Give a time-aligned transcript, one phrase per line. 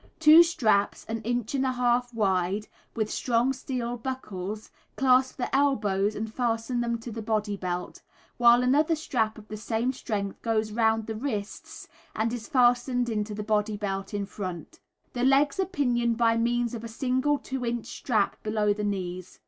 [0.19, 6.15] Two straps, an inch and a half wide, with strong steel buckles, clasp the elbows
[6.15, 8.01] and fasten them to the body belt,
[8.37, 13.35] while another strap of the same strength goes round the wrists, and is fastened into
[13.35, 14.79] the body belt in front.
[15.13, 19.37] The legs are pinioned by means of a single two inch strap below the knees.